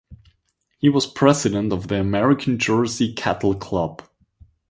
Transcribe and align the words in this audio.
He 0.79 0.89
was 0.89 1.05
president 1.05 1.71
of 1.71 1.87
the 1.87 1.99
American 1.99 2.57
Jersey 2.57 3.13
Cattle 3.13 3.53
Club. 3.53 4.01